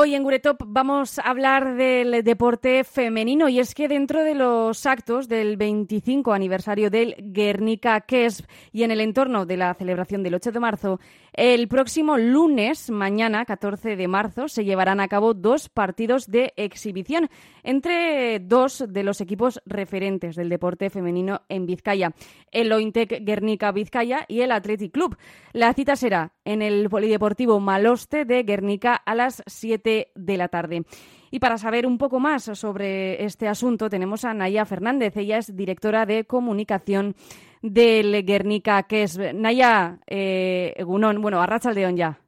Hoy 0.00 0.14
en 0.14 0.22
Guretop 0.22 0.62
vamos 0.64 1.18
a 1.18 1.22
hablar 1.22 1.74
del 1.74 2.22
deporte 2.22 2.84
femenino 2.84 3.48
y 3.48 3.58
es 3.58 3.74
que 3.74 3.88
dentro 3.88 4.22
de 4.22 4.36
los 4.36 4.86
actos 4.86 5.26
del 5.26 5.56
25 5.56 6.32
aniversario 6.32 6.88
del 6.88 7.16
Guernica 7.18 8.00
Kesp 8.02 8.48
y 8.70 8.84
en 8.84 8.92
el 8.92 9.00
entorno 9.00 9.44
de 9.44 9.56
la 9.56 9.74
celebración 9.74 10.22
del 10.22 10.36
8 10.36 10.52
de 10.52 10.60
marzo, 10.60 11.00
el 11.38 11.68
próximo 11.68 12.18
lunes, 12.18 12.90
mañana 12.90 13.44
14 13.44 13.94
de 13.94 14.08
marzo, 14.08 14.48
se 14.48 14.64
llevarán 14.64 14.98
a 14.98 15.06
cabo 15.06 15.34
dos 15.34 15.68
partidos 15.68 16.26
de 16.26 16.52
exhibición 16.56 17.30
entre 17.62 18.40
dos 18.40 18.84
de 18.88 19.04
los 19.04 19.20
equipos 19.20 19.62
referentes 19.64 20.34
del 20.34 20.48
deporte 20.48 20.90
femenino 20.90 21.42
en 21.48 21.64
Vizcaya, 21.64 22.12
el 22.50 22.72
Ointec 22.72 23.24
Guernica 23.24 23.70
Vizcaya 23.70 24.24
y 24.26 24.40
el 24.40 24.50
Athletic 24.50 24.90
Club. 24.90 25.16
La 25.52 25.72
cita 25.74 25.94
será 25.94 26.32
en 26.44 26.60
el 26.60 26.90
Polideportivo 26.90 27.60
Maloste 27.60 28.24
de 28.24 28.42
Guernica 28.42 28.96
a 28.96 29.14
las 29.14 29.44
7 29.46 30.10
de 30.16 30.36
la 30.36 30.48
tarde. 30.48 30.82
Y 31.30 31.38
para 31.38 31.58
saber 31.58 31.86
un 31.86 31.98
poco 31.98 32.18
más 32.18 32.50
sobre 32.54 33.24
este 33.24 33.46
asunto 33.46 33.88
tenemos 33.88 34.24
a 34.24 34.34
Naya 34.34 34.64
Fernández. 34.64 35.16
Ella 35.16 35.38
es 35.38 35.54
directora 35.54 36.04
de 36.04 36.24
comunicación 36.24 37.14
del 37.62 38.24
Guernica, 38.24 38.84
que 38.84 39.02
es 39.02 39.18
Naya 39.34 39.98
eh, 40.06 40.74
Gunón, 40.84 41.20
bueno, 41.20 41.40
Arracha 41.40 41.72
León 41.72 41.96
ya. 41.96 42.18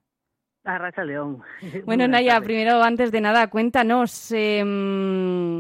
Arracha 0.64 1.04
León. 1.04 1.42
Bueno, 1.84 2.06
Naya, 2.08 2.40
primero, 2.40 2.82
antes 2.82 3.10
de 3.12 3.20
nada, 3.20 3.48
cuéntanos, 3.48 4.32
em, 4.32 5.58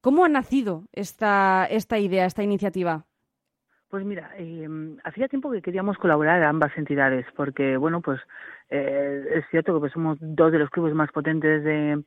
¿cómo 0.00 0.24
ha 0.24 0.28
nacido 0.28 0.84
esta, 0.92 1.66
esta 1.70 1.98
idea, 1.98 2.26
esta 2.26 2.42
iniciativa? 2.42 3.04
Pues 3.88 4.04
mira, 4.04 4.32
eh, 4.36 4.68
hacía 5.04 5.28
tiempo 5.28 5.52
que 5.52 5.62
queríamos 5.62 5.96
colaborar 5.98 6.42
a 6.42 6.48
ambas 6.48 6.76
entidades, 6.76 7.26
porque, 7.36 7.76
bueno, 7.76 8.00
pues 8.00 8.20
eh, 8.68 9.24
es 9.36 9.44
cierto 9.50 9.72
que 9.74 9.80
pues, 9.80 9.92
somos 9.92 10.18
dos 10.20 10.50
de 10.50 10.58
los 10.58 10.70
clubes 10.70 10.94
más 10.94 11.12
potentes 11.12 11.62
de, 11.62 12.02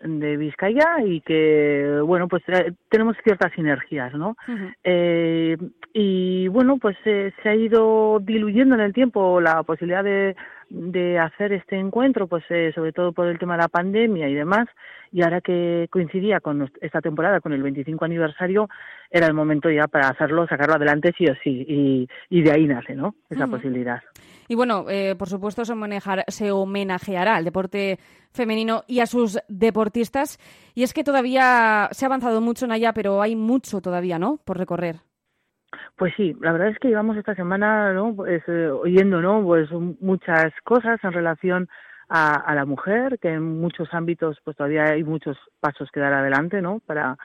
de 0.00 0.36
Vizcaya 0.36 0.96
y 1.04 1.20
que, 1.20 2.00
bueno, 2.04 2.28
pues 2.28 2.42
eh, 2.48 2.72
tenemos 2.88 3.16
ciertas 3.22 3.52
sinergias, 3.52 4.12
¿no? 4.14 4.36
eh, 4.82 5.56
y, 5.92 6.48
bueno, 6.48 6.78
pues 6.78 6.96
eh, 7.04 7.32
se 7.42 7.48
ha 7.48 7.54
ido 7.54 8.18
diluyendo 8.20 8.74
en 8.74 8.80
el 8.80 8.92
tiempo 8.92 9.40
la 9.40 9.62
posibilidad 9.62 10.02
de, 10.02 10.34
de 10.70 11.18
hacer 11.18 11.52
este 11.52 11.78
encuentro, 11.78 12.26
pues 12.26 12.44
eh, 12.50 12.72
sobre 12.74 12.92
todo 12.92 13.12
por 13.12 13.26
el 13.28 13.38
tema 13.38 13.54
de 13.54 13.62
la 13.62 13.68
pandemia 13.68 14.28
y 14.28 14.34
demás, 14.34 14.66
y 15.12 15.22
ahora 15.22 15.40
que 15.40 15.86
coincidía 15.90 16.40
con 16.40 16.70
esta 16.80 17.00
temporada, 17.00 17.40
con 17.40 17.52
el 17.52 17.62
25 17.62 18.04
aniversario, 18.04 18.68
era 19.10 19.26
el 19.26 19.34
momento 19.34 19.70
ya 19.70 19.86
para 19.86 20.08
hacerlo, 20.08 20.46
sacarlo 20.48 20.74
adelante 20.74 21.12
sí 21.16 21.26
o 21.26 21.34
sí, 21.44 21.64
y, 21.68 22.08
y 22.30 22.42
de 22.42 22.50
ahí 22.50 22.66
nace, 22.66 22.94
¿no? 22.94 23.14
Esa 23.28 23.46
posibilidad. 23.46 24.00
Y 24.52 24.54
bueno, 24.54 24.84
eh, 24.90 25.14
por 25.18 25.30
supuesto 25.30 25.64
se, 25.64 25.72
se 26.28 26.52
homenajeará 26.52 27.36
al 27.36 27.44
deporte 27.46 27.98
femenino 28.32 28.82
y 28.86 29.00
a 29.00 29.06
sus 29.06 29.38
deportistas. 29.48 30.38
Y 30.74 30.82
es 30.82 30.92
que 30.92 31.04
todavía 31.04 31.88
se 31.92 32.04
ha 32.04 32.08
avanzado 32.08 32.42
mucho 32.42 32.66
en 32.66 32.72
allá, 32.72 32.92
pero 32.92 33.22
hay 33.22 33.34
mucho 33.34 33.80
todavía, 33.80 34.18
¿no? 34.18 34.40
Por 34.44 34.58
recorrer. 34.58 34.96
Pues 35.96 36.12
sí, 36.18 36.36
la 36.42 36.52
verdad 36.52 36.68
es 36.68 36.78
que 36.78 36.88
llevamos 36.88 37.16
esta 37.16 37.34
semana, 37.34 37.94
¿no? 37.94 38.14
Pues 38.14 38.42
eh, 38.46 38.68
oyendo, 38.68 39.22
¿no? 39.22 39.42
Pues 39.42 39.70
muchas 40.00 40.52
cosas 40.64 41.02
en 41.02 41.12
relación 41.14 41.70
a, 42.10 42.34
a, 42.34 42.54
la 42.54 42.66
mujer, 42.66 43.18
que 43.20 43.30
en 43.30 43.58
muchos 43.58 43.88
ámbitos, 43.94 44.36
pues 44.44 44.54
todavía 44.54 44.84
hay 44.84 45.02
muchos 45.02 45.38
pasos 45.60 45.88
que 45.90 46.00
dar 46.00 46.12
adelante, 46.12 46.60
¿no? 46.60 46.80
Para 46.84 47.16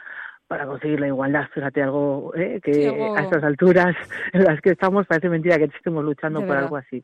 para 0.47 0.65
conseguir 0.65 0.99
la 1.01 1.07
igualdad, 1.07 1.47
fíjate 1.53 1.83
algo 1.83 2.33
¿eh? 2.35 2.61
que 2.63 2.73
Sí, 2.73 2.85
algo- 2.85 3.17
a 3.17 3.21
estas 3.21 3.43
alturas 3.43 3.95
en 4.33 4.45
las 4.45 4.61
que 4.61 4.71
estamos 4.71 5.05
parece 5.05 5.27
mentira 5.29 5.57
que 5.57 5.65
estemos 5.65 6.03
luchando 6.05 6.45
por 6.45 6.55
algo 6.55 6.77
así. 6.77 7.03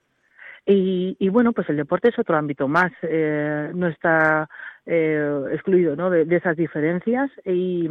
Y, 0.65 1.17
y 1.19 1.29
bueno, 1.29 1.51
pues 1.51 1.69
el 1.69 1.77
deporte 1.77 2.09
es 2.09 2.19
otro 2.19 2.37
ámbito 2.37 2.67
más, 2.67 2.91
eh, 3.01 3.71
no 3.75 3.87
está 3.87 4.49
eh, 4.85 5.43
excluido 5.51 5.95
¿no? 5.95 6.09
de, 6.09 6.25
de 6.25 6.37
esas 6.37 6.55
diferencias 6.55 7.29
y, 7.45 7.89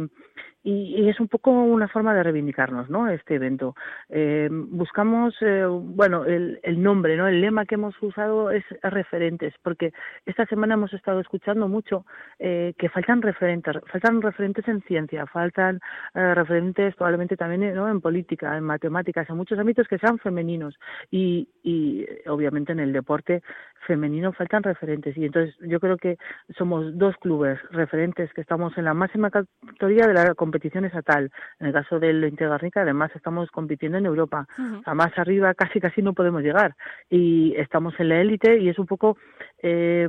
y, 0.63 0.95
y 1.01 1.09
es 1.09 1.19
un 1.19 1.27
poco 1.27 1.51
una 1.51 1.87
forma 1.87 2.13
de 2.13 2.23
reivindicarnos, 2.23 2.89
¿no? 2.89 3.09
Este 3.09 3.35
evento. 3.35 3.75
Eh, 4.09 4.49
buscamos, 4.51 5.35
eh, 5.41 5.65
bueno, 5.67 6.25
el, 6.25 6.59
el 6.63 6.81
nombre, 6.81 7.17
¿no? 7.17 7.27
El 7.27 7.41
lema 7.41 7.65
que 7.65 7.75
hemos 7.75 7.95
usado 8.01 8.51
es 8.51 8.63
referentes, 8.81 9.53
porque 9.61 9.93
esta 10.25 10.45
semana 10.45 10.75
hemos 10.75 10.93
estado 10.93 11.19
escuchando 11.19 11.67
mucho 11.67 12.05
eh, 12.39 12.73
que 12.77 12.89
faltan 12.89 13.21
referentes, 13.21 13.75
faltan 13.91 14.21
referentes 14.21 14.67
en 14.67 14.81
ciencia, 14.81 15.25
faltan 15.27 15.79
eh, 16.13 16.33
referentes 16.33 16.95
probablemente 16.95 17.37
también 17.37 17.73
¿no? 17.75 17.89
en 17.89 18.01
política, 18.01 18.57
en 18.57 18.63
matemáticas, 18.63 19.29
en 19.29 19.37
muchos 19.37 19.59
ámbitos 19.59 19.87
que 19.87 19.97
sean 19.97 20.19
femeninos 20.19 20.75
y, 21.11 21.49
y 21.63 22.03
eh, 22.03 22.23
obviamente 22.27 22.71
en 22.71 22.79
el 22.79 22.93
deporte 22.93 23.41
femenino 23.85 24.31
faltan 24.33 24.63
referentes 24.63 25.17
y 25.17 25.25
entonces 25.25 25.55
yo 25.61 25.79
creo 25.79 25.97
que 25.97 26.17
somos 26.57 26.97
dos 26.97 27.15
clubes 27.17 27.59
referentes 27.71 28.31
que 28.33 28.41
estamos 28.41 28.77
en 28.77 28.85
la 28.85 28.93
máxima 28.93 29.29
categoría 29.29 30.07
de 30.07 30.13
la 30.13 30.35
competición 30.53 30.85
estatal. 30.85 31.31
En 31.59 31.67
el 31.67 31.73
caso 31.73 31.99
del 31.99 32.23
Integarnica 32.23 32.81
además 32.81 33.11
estamos 33.15 33.49
compitiendo 33.49 33.97
en 33.97 34.05
Europa. 34.05 34.47
Ujú. 34.57 34.81
A 34.85 34.93
más 34.93 35.17
arriba 35.17 35.53
casi 35.55 35.79
casi 35.79 36.01
no 36.01 36.13
podemos 36.13 36.43
llegar 36.43 36.75
y 37.09 37.55
estamos 37.57 37.99
en 37.99 38.09
la 38.09 38.21
élite 38.21 38.59
y 38.59 38.69
es 38.69 38.77
un 38.77 38.85
poco 38.85 39.17
eh, 39.63 40.07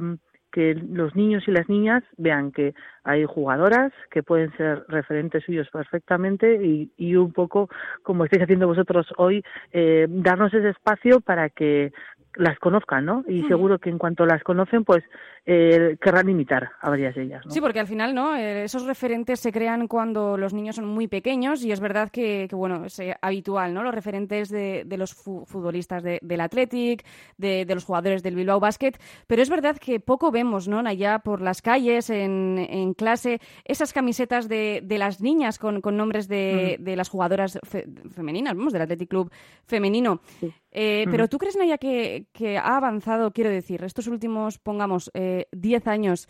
que 0.53 0.75
los 0.75 1.17
niños 1.17 1.43
y 1.49 1.51
las 1.51 1.69
niñas 1.69 2.05
vean 2.17 2.53
que 2.53 2.75
hay 3.03 3.25
jugadoras 3.25 3.93
que 4.11 4.23
pueden 4.23 4.57
ser 4.57 4.85
referentes 4.87 5.43
suyos 5.45 5.69
perfectamente 5.73 6.65
y, 6.65 6.93
y 6.97 7.17
un 7.17 7.33
poco 7.33 7.69
como 8.05 8.25
estáis 8.25 8.45
haciendo 8.45 8.69
vosotros 8.69 9.07
hoy 9.17 9.43
eh, 9.73 10.07
darnos 10.09 10.55
ese 10.55 10.69
espacio 10.69 11.21
para 11.21 11.49
que 11.49 11.93
las 12.37 12.59
conozcan, 12.59 13.05
¿no? 13.05 13.25
Y 13.29 13.43
seguro 13.45 13.79
que 13.79 13.91
en 13.91 13.99
cuanto 13.99 14.27
las 14.27 14.43
conocen, 14.43 14.85
pues 14.85 15.05
eh, 15.47 15.97
querrán 16.01 16.29
imitar 16.29 16.71
a 16.81 16.91
varias 16.91 17.15
de 17.15 17.23
ellas, 17.25 17.45
¿no? 17.45 17.51
Sí, 17.53 17.61
porque 17.61 17.81
al 17.81 17.87
final, 17.87 18.15
¿no? 18.15 18.35
Eh, 18.37 18.65
esos 18.65 18.87
referentes 18.87 19.41
se 19.41 19.53
crean 19.53 19.87
cuando 19.89 20.37
los 20.37 20.55
niños 20.55 20.77
son 20.77 20.87
muy 20.87 21.07
pequeños 21.07 21.65
y 21.65 21.71
es 21.73 21.81
verdad 21.81 22.11
que, 22.11 22.47
que, 22.49 22.57
bueno, 22.57 22.87
es 22.87 22.99
eh, 22.99 23.15
habitual, 23.21 23.75
¿no? 23.75 23.83
Los 23.83 23.95
referentes 23.95 24.49
de, 24.49 24.85
de 24.87 24.97
los 24.97 25.15
fu- 25.15 25.45
futbolistas 25.47 26.03
de- 26.03 26.19
del 26.23 26.41
Athletic, 26.41 27.05
de, 27.37 27.65
de 27.67 27.75
los 27.75 27.85
jugadores 27.85 28.23
del 28.23 28.35
Bilbao 28.37 28.59
Basket, 28.61 28.93
pero 29.27 29.43
es 29.43 29.51
verdad 29.51 29.77
que 29.79 30.01
poco 30.01 30.31
vemos, 30.31 30.67
¿no? 30.67 30.79
Allá 30.81 31.19
por 31.19 31.41
las 31.41 31.61
calles, 31.63 32.11
en, 32.11 32.59
en 32.69 32.95
clase, 32.95 33.41
esas 33.65 33.93
camisetas 33.93 34.49
de, 34.49 34.81
de 34.83 34.99
las 34.99 35.21
niñas 35.21 35.59
con, 35.59 35.81
con 35.81 35.97
nombres 35.97 36.27
de, 36.29 36.77
de 36.81 36.97
las 36.97 37.09
jugadoras 37.09 37.59
fe- 37.65 37.87
femeninas, 38.11 38.55
vamos, 38.57 38.73
del 38.73 38.83
Athletic 38.83 39.09
Club 39.11 39.31
femenino. 39.67 40.21
Sí. 40.41 40.53
Eh. 40.75 41.07
Pero 41.11 41.29
tú 41.29 41.39
crees, 41.39 41.57
Naya, 41.57 41.79
que, 41.79 42.27
que 42.33 42.59
ha 42.59 42.77
avanzado, 42.77 43.31
quiero 43.31 43.49
decir, 43.51 43.83
estos 43.85 44.09
últimos, 44.09 44.59
pongamos, 44.59 45.11
eh, 45.15 45.47
10 45.53 45.87
años, 45.87 46.29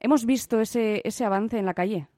hemos 0.00 0.26
visto 0.26 0.60
ese, 0.60 1.00
ese 1.04 1.24
avance 1.24 1.58
en 1.58 1.66
la 1.66 1.74
calle. 1.74 2.08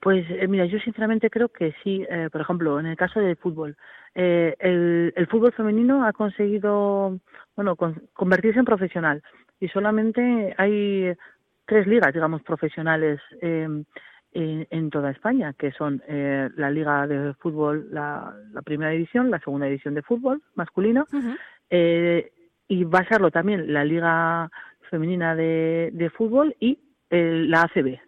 Pues 0.00 0.24
eh, 0.30 0.46
mira, 0.46 0.64
yo 0.66 0.78
sinceramente 0.78 1.28
creo 1.28 1.48
que 1.48 1.74
sí. 1.82 2.06
Eh, 2.08 2.28
por 2.30 2.40
ejemplo, 2.40 2.78
en 2.78 2.86
el 2.86 2.96
caso 2.96 3.18
del 3.18 3.36
fútbol, 3.36 3.76
eh, 4.14 4.54
el, 4.60 5.12
el 5.16 5.26
fútbol 5.26 5.52
femenino 5.52 6.06
ha 6.06 6.12
conseguido, 6.12 7.18
bueno, 7.56 7.74
con- 7.74 8.08
convertirse 8.12 8.60
en 8.60 8.64
profesional 8.64 9.22
y 9.58 9.66
solamente 9.68 10.54
hay 10.56 11.12
tres 11.66 11.88
ligas, 11.88 12.14
digamos, 12.14 12.42
profesionales 12.42 13.20
eh, 13.42 13.66
en, 14.38 14.66
en 14.70 14.90
toda 14.90 15.10
España, 15.10 15.52
que 15.52 15.72
son 15.72 16.02
eh, 16.06 16.48
la 16.56 16.70
liga 16.70 17.06
de 17.06 17.34
fútbol, 17.34 17.88
la, 17.90 18.32
la 18.52 18.62
primera 18.62 18.92
división, 18.92 19.30
la 19.30 19.40
segunda 19.40 19.66
división 19.66 19.94
de 19.94 20.02
fútbol 20.02 20.42
masculino 20.54 21.06
eh, 21.70 22.30
y 22.68 22.84
va 22.84 23.00
a 23.00 23.08
serlo 23.08 23.30
también 23.30 23.72
la 23.72 23.84
Liga 23.84 24.50
Femenina 24.90 25.34
de, 25.34 25.90
de 25.92 26.10
Fútbol 26.10 26.54
y 26.60 26.78
eh, 27.10 27.44
la 27.46 27.62
ACB. 27.62 27.98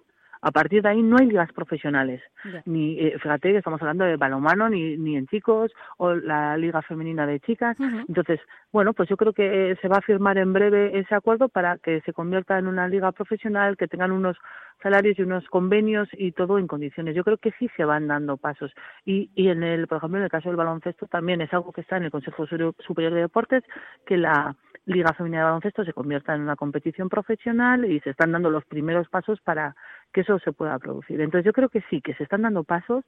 A 0.43 0.51
partir 0.51 0.83
de 0.83 0.89
ahí 0.89 1.03
no 1.03 1.17
hay 1.19 1.27
ligas 1.27 1.53
profesionales. 1.53 2.23
Ni, 2.65 2.99
eh, 2.99 3.19
fíjate 3.21 3.53
que 3.53 3.59
estamos 3.59 3.81
hablando 3.83 4.05
de 4.05 4.17
balonmano, 4.17 4.71
ni, 4.71 4.97
ni 4.97 5.17
en 5.17 5.27
chicos, 5.27 5.71
o 5.99 6.15
la 6.15 6.57
Liga 6.57 6.81
Femenina 6.83 7.27
de 7.27 7.41
Chicas. 7.41 7.77
Entonces, 8.09 8.41
bueno, 8.73 8.95
pues 8.95 9.09
yo 9.09 9.17
creo 9.17 9.33
que 9.33 9.73
eh, 9.73 9.79
se 9.83 9.89
va 9.89 9.99
a 9.99 10.03
firmar 10.03 10.39
en 10.39 10.53
breve 10.53 10.99
ese 10.99 11.15
acuerdo 11.15 11.49
para 11.49 11.79
que 11.79 12.01
se 12.03 12.13
convierta 12.13 12.59
en 12.59 12.69
una 12.69 12.89
liga 12.89 13.13
profesional, 13.13 13.77
que 13.77 13.89
tengan 13.89 14.13
unos 14.13 14.37
salarios 14.83 15.19
y 15.19 15.23
unos 15.23 15.47
convenios 15.49 16.09
y 16.13 16.33
todo 16.33 16.59
en 16.59 16.67
condiciones. 16.67 17.15
Yo 17.15 17.25
creo 17.25 17.37
que 17.37 17.53
sí 17.59 17.69
se 17.77 17.85
van 17.85 18.09
dando 18.09 18.37
pasos. 18.37 18.73
Y, 19.05 19.31
y 19.35 19.49
en 19.49 19.63
el, 19.63 19.87
por 19.87 19.99
ejemplo, 19.99 20.19
en 20.19 20.25
el 20.25 20.31
caso 20.31 20.49
del 20.49 20.57
baloncesto 20.57 21.07
también 21.07 21.43
es 21.43 21.53
algo 21.53 21.73
que 21.73 21.83
está 21.83 21.99
en 21.99 22.05
el 22.05 22.11
Consejo 22.11 22.47
Superior 22.47 23.13
de 23.13 23.21
Deportes, 23.21 23.63
que 24.07 24.17
la 24.17 24.57
Liga 24.91 25.13
Femenina 25.15 25.39
de 25.39 25.45
Baloncesto 25.45 25.85
se 25.85 25.93
convierta 25.93 26.35
en 26.35 26.43
una 26.43 26.57
competición 26.57 27.09
profesional 27.09 27.85
y 27.91 28.01
se 28.01 28.11
están 28.11 28.33
dando 28.33 28.51
los 28.51 28.65
primeros 28.65 29.09
pasos 29.09 29.41
para 29.41 29.75
que 30.13 30.23
eso 30.23 30.39
se 30.39 30.53
pueda 30.53 30.79
producir. 30.79 31.21
Entonces 31.21 31.45
yo 31.47 31.53
creo 31.53 31.69
que 31.69 31.83
sí, 31.89 32.01
que 32.01 32.15
se 32.15 32.25
están 32.25 32.43
dando 32.43 32.65
pasos, 32.65 33.05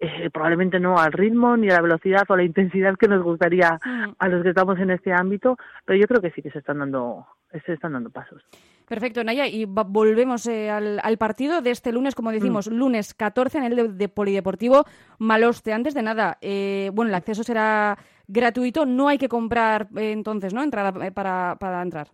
eh, 0.00 0.30
probablemente 0.32 0.78
no 0.78 0.98
al 0.98 1.12
ritmo 1.12 1.56
ni 1.56 1.68
a 1.70 1.74
la 1.74 1.82
velocidad 1.82 2.22
o 2.28 2.34
a 2.34 2.36
la 2.36 2.44
intensidad 2.44 2.96
que 2.96 3.08
nos 3.08 3.22
gustaría 3.22 3.78
a 4.18 4.28
los 4.28 4.42
que 4.42 4.50
estamos 4.50 4.78
en 4.78 4.90
este 4.90 5.12
ámbito, 5.12 5.56
pero 5.84 5.98
yo 5.98 6.06
creo 6.06 6.20
que 6.20 6.30
sí 6.32 6.42
que 6.42 6.50
se 6.50 6.58
están 6.58 6.78
dando, 6.78 7.26
se 7.64 7.72
están 7.72 7.92
dando 7.92 8.10
pasos. 8.10 8.42
Perfecto, 8.86 9.24
Naya. 9.24 9.46
Y 9.46 9.64
volvemos 9.64 10.44
eh, 10.46 10.68
al, 10.70 11.00
al 11.02 11.16
partido 11.16 11.62
de 11.62 11.70
este 11.70 11.92
lunes, 11.92 12.14
como 12.14 12.30
decimos, 12.30 12.68
Mm. 12.68 12.74
lunes 12.74 13.14
14 13.14 13.58
en 13.58 13.64
el 13.64 13.76
de, 13.76 13.88
de 13.88 14.08
Polideportivo 14.08 14.84
Maloste. 15.18 15.72
Antes 15.72 15.94
de 15.94 16.02
nada, 16.02 16.36
eh, 16.42 16.90
bueno, 16.92 17.08
el 17.08 17.14
acceso 17.14 17.42
será 17.42 17.96
gratuito, 18.32 18.86
no 18.86 19.08
hay 19.08 19.18
que 19.18 19.28
comprar 19.28 19.88
eh, 19.96 20.12
entonces, 20.12 20.52
¿no? 20.54 20.62
Entrada 20.62 21.06
eh, 21.06 21.12
para, 21.12 21.56
para 21.60 21.82
entrar. 21.82 22.08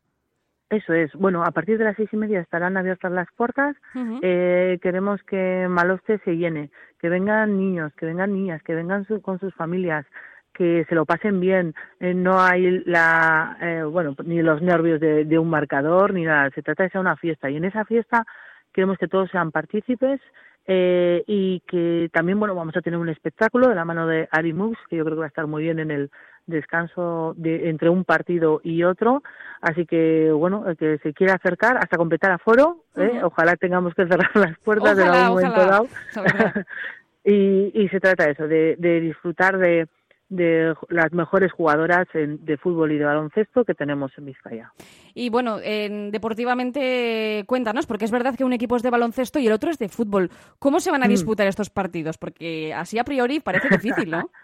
Eso 0.71 0.93
es. 0.93 1.11
Bueno, 1.15 1.45
a 1.45 1.51
partir 1.51 1.79
de 1.79 1.85
las 1.85 1.97
seis 1.97 2.11
y 2.13 2.17
media 2.17 2.41
estarán 2.41 2.77
abiertas 2.77 3.11
las 3.11 3.29
puertas. 3.35 3.75
eh, 4.23 4.79
queremos 4.83 5.23
que 5.23 5.67
Maloste 5.69 6.19
se 6.25 6.37
llene, 6.37 6.71
que 7.01 7.09
vengan 7.09 7.57
niños, 7.57 7.93
que 7.95 8.05
vengan 8.05 8.35
niñas, 8.35 8.63
que 8.63 8.75
vengan 8.75 9.07
con 9.23 9.39
sus 9.39 9.55
familias, 9.55 10.05
que 10.53 10.85
se 10.89 10.95
lo 10.95 11.07
pasen 11.07 11.41
bien. 11.41 11.75
Eh, 12.01 12.13
no 12.13 12.39
hay 12.41 12.83
la, 12.85 13.57
eh, 13.63 13.83
bueno, 13.85 14.15
ni 14.25 14.43
los 14.43 14.61
nervios 14.61 15.01
de, 15.01 15.25
de, 15.25 15.39
un 15.39 15.49
marcador 15.49 16.13
ni 16.13 16.25
nada. 16.25 16.51
Se 16.51 16.63
trata 16.63 16.83
de 16.83 16.91
ser 16.91 17.01
una 17.01 17.17
fiesta 17.17 17.49
y 17.49 17.57
en 17.57 17.65
esa 17.65 17.87
fiesta 17.87 18.27
queremos 18.73 18.99
que 18.99 19.09
todos 19.09 19.31
sean 19.31 19.51
partícipes. 19.51 20.21
Eh, 20.71 21.25
y 21.27 21.61
que 21.61 22.11
también 22.13 22.39
bueno 22.39 22.55
vamos 22.55 22.77
a 22.77 22.83
tener 22.83 22.99
un 22.99 23.09
espectáculo 23.09 23.69
de 23.69 23.75
la 23.75 23.87
mano 23.87 24.07
de 24.07 24.29
Ari 24.31 24.53
Mux 24.53 24.77
que 24.91 24.97
yo 24.97 25.05
creo 25.07 25.17
que 25.17 25.21
va 25.21 25.25
a 25.25 25.29
estar 25.29 25.47
muy 25.47 25.63
bien 25.63 25.79
en 25.79 25.91
el 25.91 26.11
descanso 26.47 27.33
de, 27.39 27.71
entre 27.71 27.89
un 27.89 28.05
partido 28.05 28.61
y 28.63 28.83
otro. 28.83 29.23
Así 29.63 29.87
que, 29.87 30.31
bueno, 30.31 30.69
el 30.69 30.77
que 30.77 30.99
se 30.99 31.15
quiera 31.15 31.35
acercar 31.35 31.79
hasta 31.79 31.97
completar 31.97 32.33
aforo, 32.33 32.85
¿eh? 32.97 33.21
ojalá 33.23 33.57
tengamos 33.57 33.95
que 33.95 34.07
cerrar 34.07 34.31
las 34.35 34.59
puertas 34.59 34.99
en 34.99 35.09
algún 35.09 35.29
momento 35.29 35.67
dado. 35.67 35.89
y, 37.25 37.71
y 37.75 37.89
se 37.89 38.01
trata 38.01 38.27
de 38.27 38.33
eso, 38.33 38.47
de, 38.47 38.77
de 38.79 39.01
disfrutar 39.01 39.57
de, 39.57 39.89
de 40.29 40.75
las 40.89 41.13
mejores 41.13 41.53
jugadoras 41.53 42.07
de 42.13 42.57
fútbol 42.59 42.93
y 42.93 42.99
de 42.99 43.05
baloncesto 43.05 43.65
que 43.65 43.75
tenemos 43.75 44.13
en 44.19 44.27
Vizcaya. 44.27 44.73
Y 45.15 45.31
bueno, 45.31 45.59
en, 45.63 46.11
deportivamente 46.11 47.45
cuéntanos, 47.47 47.87
porque 47.87 48.05
es 48.05 48.11
verdad 48.11 48.35
que 48.37 48.45
un 48.45 48.53
equipo 48.53 48.77
es 48.77 48.83
de 48.83 48.91
baloncesto 48.91 49.39
y 49.39 49.47
el 49.47 49.53
otro 49.53 49.71
es 49.71 49.79
de 49.79 49.89
fútbol. 49.89 50.31
¿Cómo 50.59 50.81
se 50.81 50.91
van 50.91 51.03
a 51.03 51.07
mm. 51.07 51.11
disputar 51.11 51.47
estos 51.47 51.71
partidos? 51.71 52.19
Porque 52.19 52.75
así 52.75 52.99
a 52.99 53.05
priori 53.05 53.41
parece 53.41 53.69
difícil, 53.69 54.11
¿no? 54.11 54.31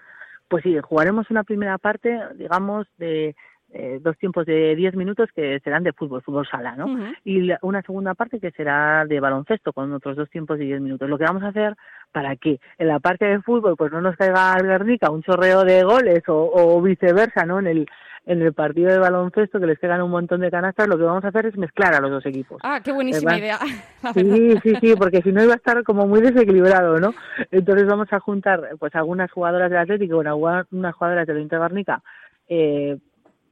Pues 0.46 0.62
sí, 0.62 0.76
jugaremos 0.82 1.30
una 1.30 1.42
primera 1.42 1.78
parte, 1.78 2.20
digamos, 2.34 2.86
de 2.98 3.34
eh, 3.76 3.98
dos 4.00 4.16
tiempos 4.18 4.46
de 4.46 4.76
diez 4.76 4.94
minutos 4.94 5.28
que 5.34 5.58
serán 5.64 5.82
de 5.82 5.92
fútbol, 5.92 6.22
fútbol 6.22 6.46
sala, 6.46 6.76
¿no? 6.76 6.86
Y 7.24 7.50
una 7.62 7.82
segunda 7.82 8.14
parte 8.14 8.38
que 8.38 8.52
será 8.52 9.04
de 9.04 9.18
baloncesto 9.18 9.72
con 9.72 9.92
otros 9.92 10.16
dos 10.16 10.30
tiempos 10.30 10.58
de 10.58 10.66
diez 10.66 10.80
minutos. 10.80 11.10
Lo 11.10 11.18
que 11.18 11.24
vamos 11.24 11.42
a 11.42 11.48
hacer 11.48 11.74
para 12.12 12.36
que 12.36 12.60
en 12.78 12.86
la 12.86 13.00
parte 13.00 13.24
de 13.24 13.42
fútbol 13.42 13.74
pues 13.76 13.90
no 13.90 14.00
nos 14.00 14.16
caiga 14.16 14.52
al 14.52 14.64
Guernica 14.64 15.10
un 15.10 15.24
chorreo 15.24 15.64
de 15.64 15.82
goles 15.82 16.22
o, 16.28 16.80
viceversa, 16.80 17.44
¿no? 17.44 17.58
En 17.58 17.66
el 17.66 17.86
en 18.26 18.40
el 18.40 18.54
partido 18.54 18.90
de 18.90 18.98
baloncesto 18.98 19.60
que 19.60 19.66
les 19.66 19.78
quedan 19.78 20.00
un 20.00 20.10
montón 20.10 20.40
de 20.40 20.50
canastas, 20.50 20.88
lo 20.88 20.96
que 20.96 21.02
vamos 21.02 21.24
a 21.24 21.28
hacer 21.28 21.44
es 21.44 21.58
mezclar 21.58 21.94
a 21.94 22.00
los 22.00 22.10
dos 22.10 22.24
equipos. 22.24 22.58
Ah, 22.62 22.80
qué 22.82 22.90
buenísima 22.90 23.36
idea. 23.36 23.58
Sí, 24.14 24.54
sí, 24.62 24.74
sí, 24.80 24.94
porque 24.96 25.20
si 25.20 25.30
no 25.30 25.42
iba 25.42 25.52
a 25.52 25.56
estar 25.56 25.82
como 25.82 26.06
muy 26.06 26.20
desequilibrado, 26.20 26.98
¿no? 27.00 27.12
Entonces 27.50 27.86
vamos 27.86 28.10
a 28.12 28.20
juntar 28.20 28.76
pues 28.78 28.94
algunas 28.94 29.30
jugadoras 29.30 29.68
del 29.68 29.80
Atlético 29.80 30.16
con 30.16 30.26
algunas 30.26 30.94
jugadoras 30.94 31.26
del 31.26 31.40
Inter 31.40 31.58
Barnica 31.58 32.02
eh, 32.48 32.98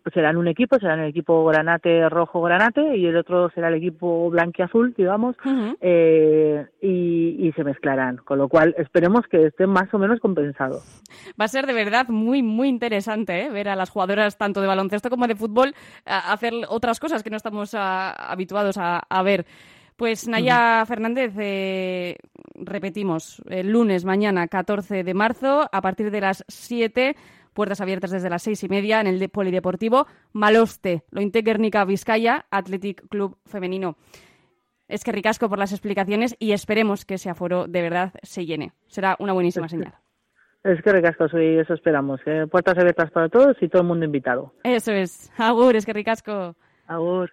pues 0.02 0.14
serán 0.14 0.36
un 0.36 0.48
equipo, 0.48 0.78
serán 0.78 1.00
el 1.00 1.10
equipo 1.10 1.44
granate 1.44 2.08
rojo 2.08 2.42
granate 2.42 2.96
y 2.96 3.06
el 3.06 3.16
otro 3.16 3.50
será 3.50 3.68
el 3.68 3.74
equipo 3.74 4.30
blanquiazul, 4.30 4.94
digamos, 4.94 5.36
eh, 5.80 6.66
y, 6.80 7.48
y, 7.48 7.52
se 7.52 7.64
mezclarán, 7.64 8.18
con 8.18 8.38
lo 8.38 8.48
cual 8.48 8.74
esperemos 8.78 9.26
que 9.30 9.46
estén 9.46 9.70
más 9.70 9.92
o 9.94 9.98
menos 9.98 10.20
compensados. 10.20 11.02
Va 11.40 11.44
a 11.44 11.48
ser 11.48 11.66
de 11.66 11.72
verdad 11.72 12.08
muy, 12.08 12.42
muy 12.42 12.68
interesante 12.68 13.42
¿eh? 13.42 13.50
ver 13.50 13.68
a 13.68 13.76
las 13.76 13.90
jugadoras 13.90 14.36
tanto 14.36 14.60
de 14.60 14.66
baloncesto 14.66 15.10
como 15.10 15.26
de 15.26 15.36
fútbol 15.36 15.74
hacer 16.04 16.52
otras 16.68 17.00
cosas 17.00 17.22
que 17.22 17.30
no 17.30 17.36
estamos 17.36 17.74
habituados 17.74 18.76
a, 18.78 19.22
ver. 19.22 19.46
Pues 19.96 20.26
Naya 20.26 20.84
Fernández, 20.86 21.32
eh, 21.38 22.16
repetimos, 22.54 23.42
el 23.48 23.70
lunes, 23.70 24.04
mañana, 24.04 24.48
14 24.48 25.04
de 25.04 25.14
marzo, 25.14 25.68
a 25.70 25.80
partir 25.80 26.10
de 26.10 26.20
las 26.20 26.44
7 26.48 27.14
Puertas 27.52 27.80
abiertas 27.80 28.10
desde 28.10 28.30
las 28.30 28.42
seis 28.42 28.62
y 28.64 28.68
media 28.68 29.00
en 29.00 29.06
el 29.06 29.28
Polideportivo 29.28 30.06
Maloste, 30.32 31.04
Lointe 31.10 31.42
Vizcaya, 31.86 32.46
Athletic 32.50 33.08
Club 33.08 33.36
Femenino. 33.46 33.96
Es 34.88 35.04
que 35.04 35.12
ricasco 35.12 35.48
por 35.48 35.58
las 35.58 35.72
explicaciones 35.72 36.36
y 36.38 36.52
esperemos 36.52 37.04
que 37.04 37.14
ese 37.14 37.30
aforo 37.30 37.66
de 37.66 37.82
verdad 37.82 38.12
se 38.22 38.44
llene. 38.44 38.72
Será 38.86 39.16
una 39.18 39.32
buenísima 39.32 39.68
señal. 39.68 39.94
Es 40.64 40.80
que 40.82 40.92
ricasco, 40.92 41.28
soy, 41.28 41.58
eso 41.58 41.74
esperamos. 41.74 42.20
¿eh? 42.26 42.46
Puertas 42.48 42.78
abiertas 42.78 43.10
para 43.10 43.28
todos 43.28 43.56
y 43.60 43.68
todo 43.68 43.82
el 43.82 43.88
mundo 43.88 44.04
invitado. 44.04 44.52
Eso 44.62 44.92
es. 44.92 45.32
Agur, 45.36 45.74
es 45.74 45.84
que 45.84 45.92
ricasco. 45.92 46.54
Agur. 46.86 47.32